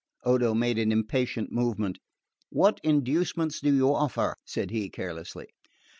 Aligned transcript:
Odo 0.23 0.55
made 0.55 0.79
an 0.79 0.91
impatient 0.91 1.51
movement. 1.51 1.99
"What 2.49 2.79
inducements 2.83 3.59
do 3.59 3.71
you 3.71 3.93
offer?" 3.93 4.33
said 4.47 4.71
he 4.71 4.89
carelessly. 4.89 5.49